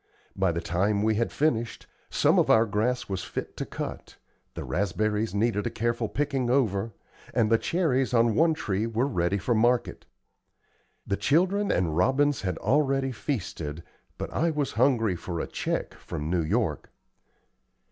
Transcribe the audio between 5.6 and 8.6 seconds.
a careful picking over, and the cherries on one